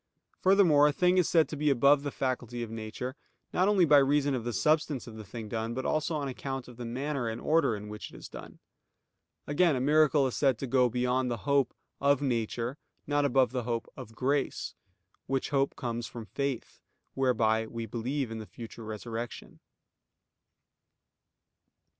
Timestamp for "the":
2.01-2.09, 4.43-4.51, 5.15-5.23, 6.77-6.85, 11.29-11.45, 13.51-13.61, 18.39-18.47